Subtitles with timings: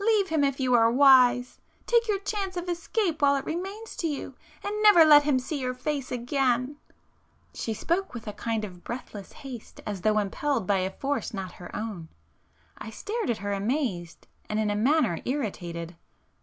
[0.00, 4.82] Leave him if you are wise,—take your chance of escape while it remains to you,—and
[4.82, 6.78] never let him see your face again!"
[7.52, 11.34] [p 433]She spoke with a kind of breathless haste as though impelled by a force
[11.34, 15.94] not her own,—I stared at her amazed, and in a manner irritated.